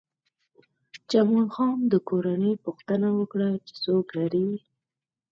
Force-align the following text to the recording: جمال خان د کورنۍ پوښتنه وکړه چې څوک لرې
جمال 1.11 1.47
خان 1.55 1.77
د 1.91 1.93
کورنۍ 2.09 2.53
پوښتنه 2.65 3.07
وکړه 3.19 3.49
چې 3.65 3.73
څوک 3.83 4.05
لرې 4.17 4.49